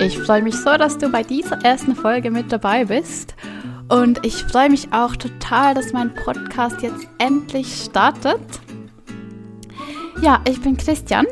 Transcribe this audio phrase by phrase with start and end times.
[0.00, 3.34] Ich freue mich so, dass du bei dieser ersten Folge mit dabei bist.
[3.90, 8.40] Und ich freue mich auch total, dass mein Podcast jetzt endlich startet.
[10.22, 11.26] Ja, ich bin Christian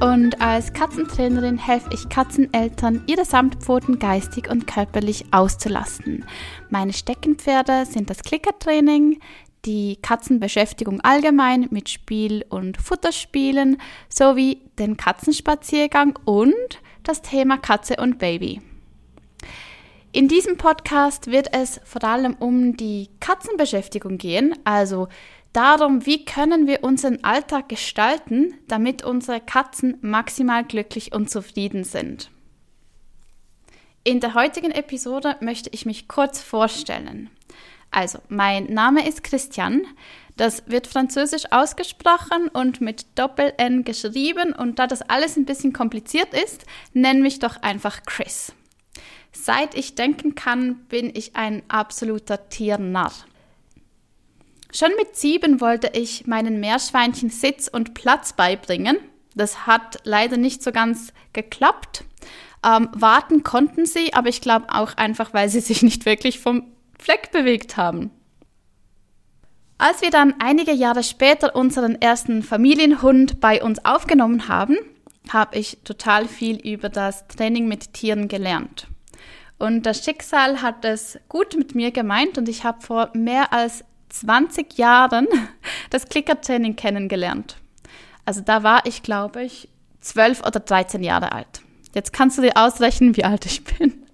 [0.00, 6.24] und als Katzentrainerin helfe ich Katzeneltern, ihre Samtpfoten geistig und körperlich auszulasten.
[6.70, 9.20] Meine Steckenpferde sind das Klickertraining,
[9.66, 13.76] die Katzenbeschäftigung allgemein mit Spiel- und Futterspielen
[14.08, 16.54] sowie den Katzenspaziergang und
[17.04, 18.60] das Thema Katze und Baby.
[20.12, 25.08] In diesem Podcast wird es vor allem um die Katzenbeschäftigung gehen, also
[25.52, 32.30] darum, wie können wir unseren Alltag gestalten, damit unsere Katzen maximal glücklich und zufrieden sind.
[34.04, 37.30] In der heutigen Episode möchte ich mich kurz vorstellen.
[37.94, 39.86] Also, mein Name ist Christian.
[40.36, 44.52] Das wird französisch ausgesprochen und mit Doppel-N geschrieben.
[44.52, 48.52] Und da das alles ein bisschen kompliziert ist, nenn mich doch einfach Chris.
[49.30, 53.12] Seit ich denken kann, bin ich ein absoluter Tiernarr.
[54.72, 58.98] Schon mit sieben wollte ich meinen Meerschweinchen Sitz und Platz beibringen.
[59.36, 62.02] Das hat leider nicht so ganz geklappt.
[62.66, 66.73] Ähm, warten konnten sie, aber ich glaube auch einfach, weil sie sich nicht wirklich vom
[66.98, 68.10] Fleck bewegt haben.
[69.78, 74.76] Als wir dann einige Jahre später unseren ersten Familienhund bei uns aufgenommen haben,
[75.30, 78.86] habe ich total viel über das Training mit Tieren gelernt.
[79.58, 83.84] Und das Schicksal hat es gut mit mir gemeint und ich habe vor mehr als
[84.10, 85.26] 20 Jahren
[85.90, 87.56] das Klickertraining kennengelernt.
[88.24, 89.68] Also da war ich, glaube ich,
[90.00, 91.62] 12 oder 13 Jahre alt.
[91.94, 94.06] Jetzt kannst du dir ausrechnen, wie alt ich bin.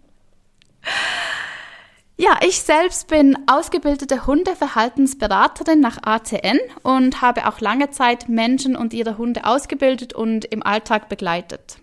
[2.23, 8.93] Ja, ich selbst bin ausgebildete Hundeverhaltensberaterin nach ATN und habe auch lange Zeit Menschen und
[8.93, 11.79] ihre Hunde ausgebildet und im Alltag begleitet.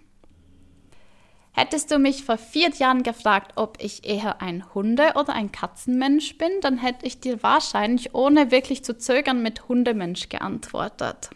[1.53, 6.37] Hättest du mich vor vier Jahren gefragt, ob ich eher ein Hunde- oder ein Katzenmensch
[6.37, 11.31] bin, dann hätte ich dir wahrscheinlich ohne wirklich zu zögern mit Hundemensch geantwortet.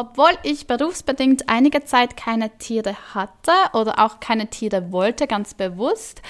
[0.00, 6.22] Obwohl ich berufsbedingt einige Zeit keine Tiere hatte oder auch keine Tiere wollte, ganz bewusst,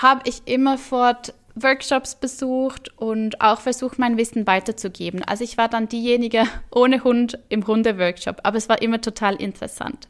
[0.00, 5.22] habe ich immerfort Workshops besucht und auch versucht, mein Wissen weiterzugeben.
[5.24, 10.08] Also ich war dann diejenige ohne Hund im Hundeworkshop, aber es war immer total interessant.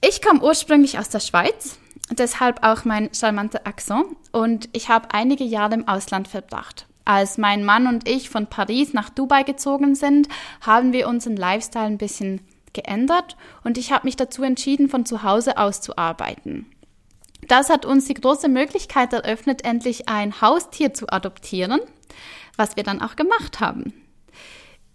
[0.00, 1.76] Ich komme ursprünglich aus der Schweiz,
[2.12, 6.86] deshalb auch mein charmanter Akzent und ich habe einige Jahre im Ausland verbracht.
[7.06, 10.28] Als mein Mann und ich von Paris nach Dubai gezogen sind,
[10.60, 12.40] haben wir unseren Lifestyle ein bisschen
[12.72, 16.66] geändert und ich habe mich dazu entschieden, von zu Hause aus zu arbeiten.
[17.46, 21.80] Das hat uns die große Möglichkeit eröffnet, endlich ein Haustier zu adoptieren,
[22.56, 23.94] was wir dann auch gemacht haben.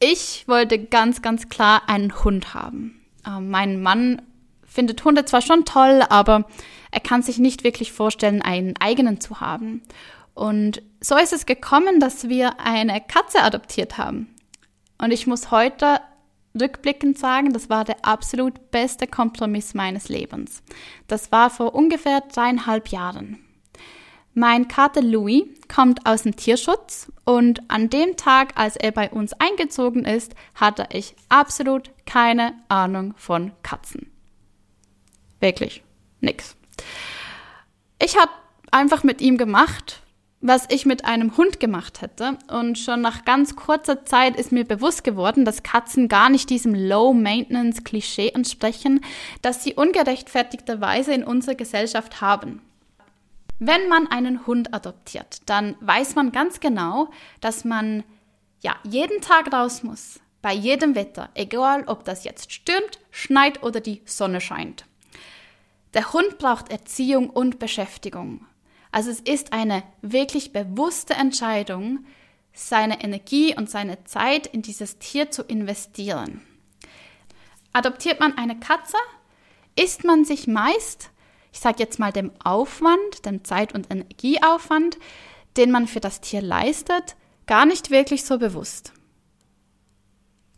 [0.02, 3.00] Ich wollte ganz, ganz klar einen Hund haben.
[3.26, 4.22] Äh, mein Mann
[4.66, 6.46] findet Hunde zwar schon toll, aber
[6.92, 9.82] er kann sich nicht wirklich vorstellen, einen eigenen zu haben.
[10.34, 14.34] Und so ist es gekommen, dass wir eine Katze adoptiert haben.
[14.98, 16.00] Und ich muss heute
[16.60, 20.64] rückblickend sagen, das war der absolut beste Kompromiss meines Lebens.
[21.08, 23.40] Das war vor ungefähr dreieinhalb Jahren.
[24.34, 29.34] Mein Kater Louis kommt aus dem Tierschutz und an dem Tag, als er bei uns
[29.34, 34.10] eingezogen ist, hatte ich absolut keine Ahnung von Katzen.
[35.42, 35.84] Wirklich,
[36.22, 36.56] nix.
[38.02, 38.32] Ich habe
[38.72, 40.02] einfach mit ihm gemacht,
[40.42, 42.38] was ich mit einem Hund gemacht hätte.
[42.48, 46.74] Und schon nach ganz kurzer Zeit ist mir bewusst geworden, dass Katzen gar nicht diesem
[46.74, 49.02] Low-Maintenance-Klischee entsprechen,
[49.42, 52.62] das sie ungerechtfertigterweise in unserer Gesellschaft haben.
[53.60, 57.10] Wenn man einen Hund adoptiert, dann weiß man ganz genau,
[57.42, 58.04] dass man
[58.62, 63.80] ja jeden Tag raus muss, bei jedem Wetter, egal ob das jetzt stürmt, schneit oder
[63.80, 64.86] die Sonne scheint.
[65.94, 68.48] Der Hund braucht Erziehung und Beschäftigung.
[68.92, 72.06] Also es ist eine wirklich bewusste Entscheidung,
[72.54, 76.42] seine Energie und seine Zeit in dieses Tier zu investieren.
[77.74, 78.98] Adoptiert man eine Katze,
[79.80, 81.10] ist man sich meist,
[81.54, 84.98] ich sage jetzt mal dem Aufwand, dem Zeit- und Energieaufwand,
[85.58, 87.16] den man für das Tier leistet,
[87.46, 88.94] gar nicht wirklich so bewusst.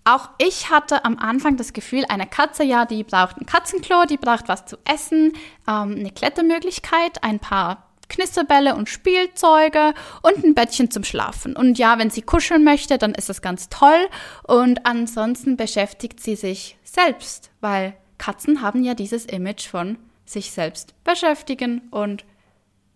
[0.06, 4.18] Auch ich hatte am Anfang das Gefühl, eine Katze, ja, die braucht ein Katzenklo, die
[4.18, 5.34] braucht was zu essen,
[5.68, 11.56] ähm, eine Klettermöglichkeit, ein paar Knisterbälle und Spielzeuge und ein Bettchen zum Schlafen.
[11.56, 14.08] Und ja, wenn sie kuscheln möchte, dann ist das ganz toll.
[14.44, 20.94] Und ansonsten beschäftigt sie sich selbst, weil Katzen haben ja dieses Image von sich selbst
[21.04, 22.24] beschäftigen und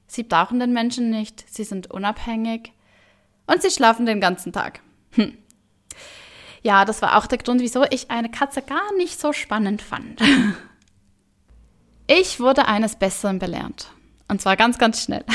[0.08, 2.72] sie brauchen den Menschen nicht, sie sind unabhängig
[3.48, 4.82] und sie schlafen den ganzen Tag.
[5.12, 5.38] Hm.
[6.62, 10.22] Ja, das war auch der Grund, wieso ich eine Katze gar nicht so spannend fand.
[12.10, 13.92] Ich wurde eines Besseren belehrt.
[14.28, 15.24] Und zwar ganz, ganz schnell.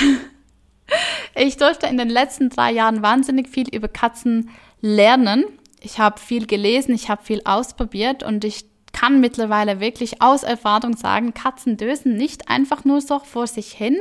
[1.34, 4.50] Ich durfte in den letzten drei Jahren wahnsinnig viel über Katzen
[4.82, 5.44] lernen.
[5.80, 10.96] Ich habe viel gelesen, ich habe viel ausprobiert und ich kann mittlerweile wirklich aus Erfahrung
[10.96, 13.96] sagen, Katzen dösen nicht einfach nur so vor sich hin,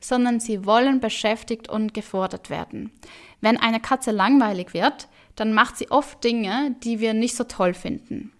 [0.00, 2.92] sondern sie wollen beschäftigt und gefordert werden.
[3.40, 7.74] Wenn eine Katze langweilig wird, dann macht sie oft Dinge, die wir nicht so toll
[7.74, 8.32] finden.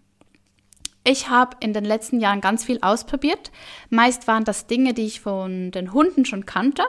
[1.08, 3.53] Ich habe in den letzten Jahren ganz viel ausprobiert.
[3.91, 6.82] Meist waren das Dinge, die ich von den Hunden schon kannte.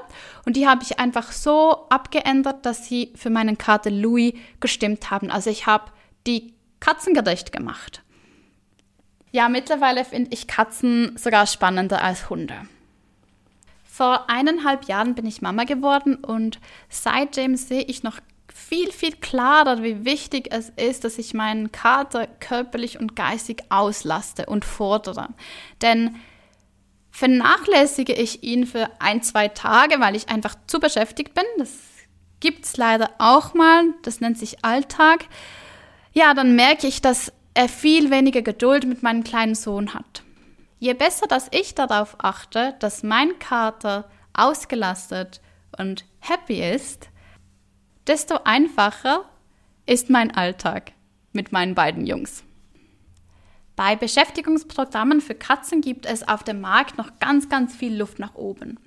[0.44, 5.30] Und die habe ich einfach so abgeändert, dass sie für meinen Kater Louis gestimmt haben.
[5.30, 5.92] Also ich habe
[6.26, 8.02] die Katzengerecht gemacht.
[9.32, 12.56] Ja, mittlerweile finde ich Katzen sogar spannender als Hunde.
[13.84, 16.60] Vor eineinhalb Jahren bin ich Mama geworden und
[16.90, 18.20] seitdem sehe ich noch
[18.58, 24.48] viel, viel klarer, wie wichtig es ist, dass ich meinen Kater körperlich und geistig auslaste
[24.48, 25.30] und fordere.
[25.82, 26.16] Denn
[27.12, 31.72] vernachlässige ich ihn für ein, zwei Tage, weil ich einfach zu beschäftigt bin, das
[32.40, 35.26] gibt es leider auch mal, das nennt sich Alltag,
[36.14, 40.24] ja, dann merke ich, dass er viel weniger Geduld mit meinem kleinen Sohn hat.
[40.80, 45.42] Je besser, dass ich darauf achte, dass mein Kater ausgelastet
[45.78, 47.10] und happy ist,
[48.08, 49.26] desto einfacher
[49.86, 50.94] ist mein Alltag
[51.34, 52.44] mit meinen beiden Jungs.
[53.78, 58.34] Bei Beschäftigungsprogrammen für Katzen gibt es auf dem Markt noch ganz, ganz viel Luft nach
[58.34, 58.80] oben.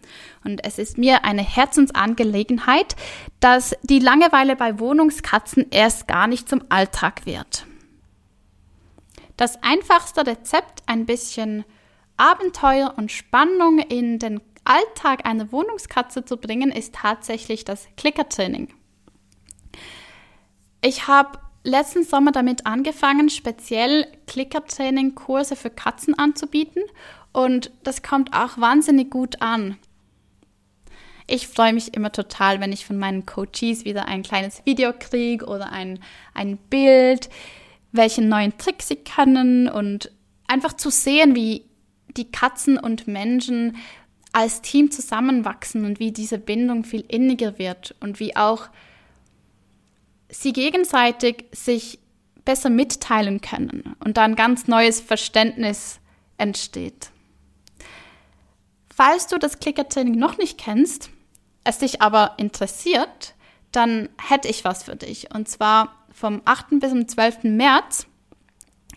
[0.45, 2.97] Und es ist mir eine Herzensangelegenheit,
[3.39, 7.67] dass die Langeweile bei Wohnungskatzen erst gar nicht zum Alltag wird.
[9.37, 11.65] Das einfachste Rezept, ein bisschen
[12.17, 18.75] Abenteuer und Spannung in den Alltag einer Wohnungskatze zu bringen, ist tatsächlich das Klickertraining.
[20.83, 26.83] Ich habe letzten Sommer damit angefangen, speziell Klickertraining-Kurse für Katzen anzubieten
[27.33, 29.77] und das kommt auch wahnsinnig gut an.
[31.27, 35.47] Ich freue mich immer total, wenn ich von meinen Coaches wieder ein kleines Video kriege
[35.47, 36.01] oder ein,
[36.35, 37.29] ein Bild
[37.93, 40.13] welche neuen Tricks sie können und
[40.47, 41.65] einfach zu sehen, wie
[42.17, 43.77] die Katzen und Menschen
[44.33, 48.69] als Team zusammenwachsen und wie diese Bindung viel inniger wird und wie auch
[50.41, 51.99] sie gegenseitig sich
[52.47, 56.01] besser mitteilen können und da ein ganz neues Verständnis
[56.39, 57.11] entsteht.
[58.95, 61.11] Falls du das Klickertraining noch nicht kennst,
[61.65, 63.35] es dich aber interessiert,
[63.71, 65.35] dann hätte ich was für dich.
[65.35, 66.81] Und zwar vom 8.
[66.81, 67.45] bis zum 12.
[67.45, 68.07] März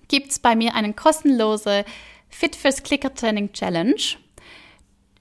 [0.08, 1.84] gibt es bei mir eine kostenlose
[2.30, 4.02] Fit fürs Clicker Training Challenge.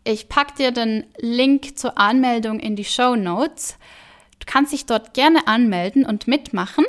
[0.05, 3.77] Ich packe dir den Link zur Anmeldung in die Show Notes.
[4.43, 6.85] Du kannst dich dort gerne anmelden und mitmachen.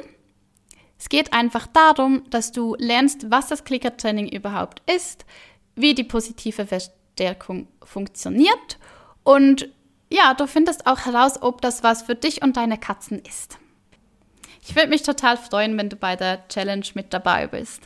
[0.97, 5.25] Es geht einfach darum, dass du lernst, was das Clicker Training überhaupt ist,
[5.75, 8.79] wie die positive Verstärkung funktioniert
[9.23, 9.69] und
[10.09, 13.57] ja, du findest auch heraus, ob das was für dich und deine Katzen ist.
[14.61, 17.81] Ich würde mich total freuen, wenn du bei der Challenge mit dabei bist.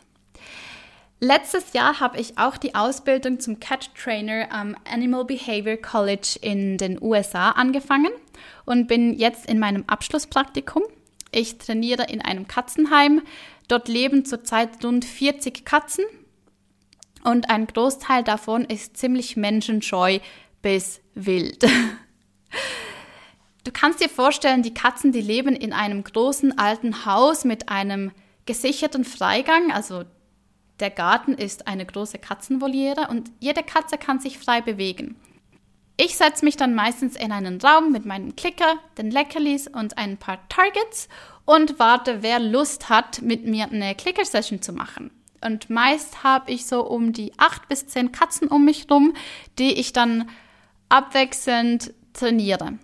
[1.19, 6.77] Letztes Jahr habe ich auch die Ausbildung zum Cat Trainer am Animal Behavior College in
[6.77, 8.11] den USA angefangen
[8.65, 10.83] und bin jetzt in meinem Abschlusspraktikum.
[11.31, 13.23] Ich trainiere in einem Katzenheim.
[13.67, 16.05] Dort leben zurzeit rund 40 Katzen
[17.23, 20.19] und ein Großteil davon ist ziemlich menschenscheu
[20.61, 21.65] bis wild.
[23.63, 28.11] Du kannst dir vorstellen, die Katzen, die leben in einem großen alten Haus mit einem
[28.45, 30.05] gesicherten Freigang, also
[30.79, 35.15] der Garten ist eine große Katzenvoliere und jede Katze kann sich frei bewegen.
[35.99, 40.17] Ich setze mich dann meistens in einen Raum mit meinem Klicker, den Leckerlis und ein
[40.17, 41.09] paar Targets
[41.45, 45.09] und warte, wer Lust hat, mit mir eine Clicker-Session zu machen.
[45.43, 49.13] Und meist habe ich so um die acht bis zehn Katzen um mich rum,
[49.57, 50.29] die ich dann
[50.89, 52.77] abwechselnd trainiere.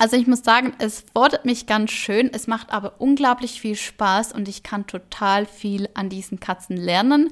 [0.00, 4.32] Also ich muss sagen, es fordert mich ganz schön, es macht aber unglaublich viel Spaß
[4.32, 7.28] und ich kann total viel an diesen Katzen lernen.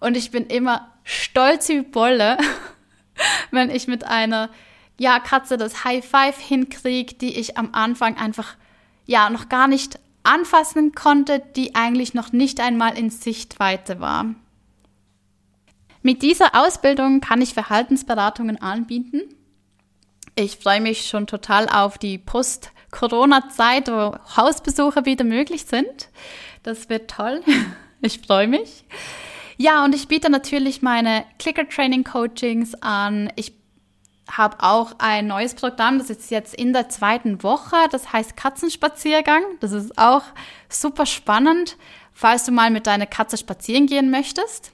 [0.00, 2.36] Und ich bin immer stolz wie Bolle,
[3.52, 4.50] wenn ich mit einer
[4.98, 8.56] ja, Katze das High Five hinkriege, die ich am Anfang einfach
[9.06, 14.34] ja noch gar nicht anfassen konnte, die eigentlich noch nicht einmal in Sichtweite war.
[16.02, 19.20] Mit dieser Ausbildung kann ich Verhaltensberatungen anbieten
[20.36, 26.08] ich freue mich schon total auf die Post-Corona-Zeit, wo Hausbesuche wieder möglich sind.
[26.62, 27.42] Das wird toll.
[28.00, 28.84] Ich freue mich.
[29.56, 33.32] Ja, und ich biete natürlich meine Clicker-Training-Coachings an.
[33.34, 33.54] Ich
[34.30, 37.76] habe auch ein neues Programm, das ist jetzt in der zweiten Woche.
[37.90, 39.42] Das heißt Katzenspaziergang.
[39.60, 40.20] Das ist auch
[40.68, 41.78] super spannend,
[42.12, 44.73] falls du mal mit deiner Katze spazieren gehen möchtest.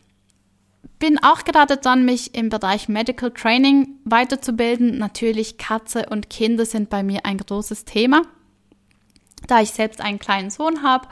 [1.01, 4.99] Bin auch gerade dran, mich im Bereich Medical Training weiterzubilden.
[4.99, 8.23] Natürlich Katze und Kinder sind bei mir ein großes Thema,
[9.49, 11.09] da ich selbst einen kleinen Sohn habe.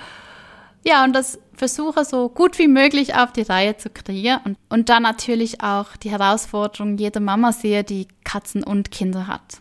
[0.84, 4.90] Ja, und das versuche so gut wie möglich auf die Reihe zu kriegen und, und
[4.90, 9.60] dann natürlich auch die Herausforderung jeder Mama sehe, die Katzen und Kinder hat.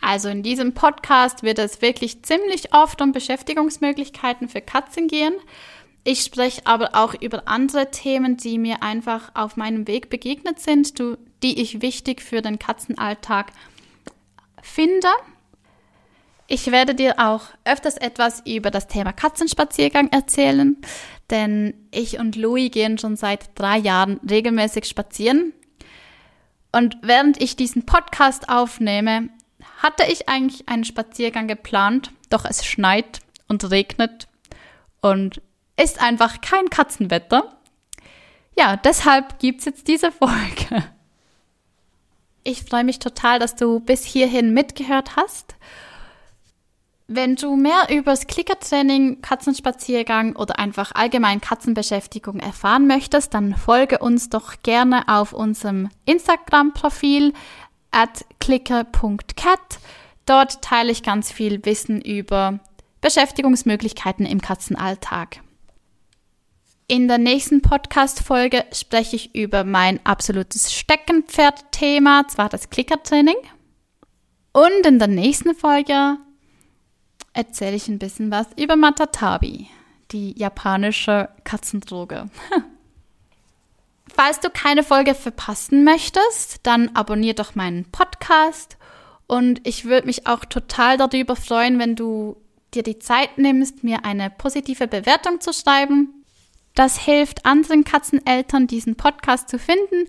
[0.00, 5.34] Also in diesem Podcast wird es wirklich ziemlich oft um Beschäftigungsmöglichkeiten für Katzen gehen.
[6.04, 10.98] Ich spreche aber auch über andere Themen, die mir einfach auf meinem Weg begegnet sind,
[11.42, 13.52] die ich wichtig für den Katzenalltag
[14.62, 15.08] finde.
[16.46, 20.78] Ich werde dir auch öfters etwas über das Thema Katzenspaziergang erzählen,
[21.28, 25.52] denn ich und Louis gehen schon seit drei Jahren regelmäßig spazieren.
[26.72, 29.28] Und während ich diesen Podcast aufnehme,
[29.82, 34.28] hatte ich eigentlich einen Spaziergang geplant, doch es schneit und regnet
[35.02, 35.42] und
[35.78, 37.56] ist einfach kein Katzenwetter.
[38.56, 40.84] Ja, deshalb gibt es jetzt diese Folge.
[42.42, 45.54] Ich freue mich total, dass du bis hierhin mitgehört hast.
[47.06, 53.98] Wenn du mehr über das Klickertraining, Katzenspaziergang oder einfach allgemein Katzenbeschäftigung erfahren möchtest, dann folge
[53.98, 57.32] uns doch gerne auf unserem Instagram-Profil
[57.92, 59.78] at clicker.cat.
[60.26, 62.60] Dort teile ich ganz viel Wissen über
[63.00, 65.40] Beschäftigungsmöglichkeiten im Katzenalltag.
[66.90, 73.36] In der nächsten Podcast-Folge spreche ich über mein absolutes Steckenpferd-Thema, zwar das Klickertraining.
[74.52, 76.16] Und in der nächsten Folge
[77.34, 79.68] erzähle ich ein bisschen was über Matatabi,
[80.12, 82.30] die japanische Katzendroge.
[84.08, 88.78] Falls du keine Folge verpassen möchtest, dann abonnier doch meinen Podcast
[89.26, 92.38] und ich würde mich auch total darüber freuen, wenn du
[92.72, 96.14] dir die Zeit nimmst, mir eine positive Bewertung zu schreiben
[96.78, 100.06] das hilft anderen Katzeneltern, diesen Podcast zu finden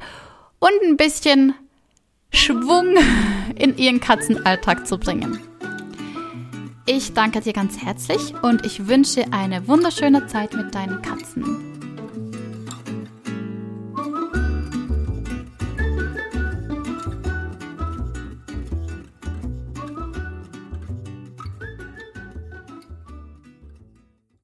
[0.59, 1.55] und ein bisschen
[2.31, 2.95] Schwung
[3.55, 5.39] in ihren Katzenalltag zu bringen.
[6.85, 11.68] Ich danke dir ganz herzlich und ich wünsche eine wunderschöne Zeit mit deinen Katzen.